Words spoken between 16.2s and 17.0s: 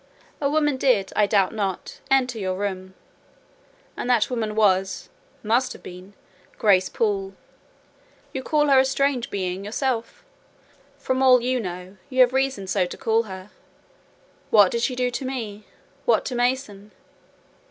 to Mason?